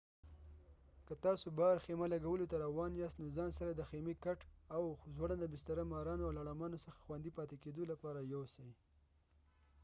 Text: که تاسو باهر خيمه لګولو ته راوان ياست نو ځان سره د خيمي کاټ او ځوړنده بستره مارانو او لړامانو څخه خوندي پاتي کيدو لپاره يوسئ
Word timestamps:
که 1.07 1.13
تاسو 1.25 1.47
باهر 1.59 1.77
خيمه 1.85 2.05
لګولو 2.13 2.49
ته 2.51 2.55
راوان 2.63 2.91
ياست 3.01 3.17
نو 3.21 3.27
ځان 3.37 3.49
سره 3.59 3.71
د 3.75 3.81
خيمي 3.89 4.13
کاټ 4.23 4.39
او 4.75 4.83
ځوړنده 5.15 5.47
بستره 5.53 5.83
مارانو 5.93 6.23
او 6.27 6.35
لړامانو 6.39 6.81
څخه 6.85 7.03
خوندي 7.05 7.31
پاتي 7.37 7.57
کيدو 7.63 7.83
لپاره 7.91 8.19
يوسئ 8.33 8.69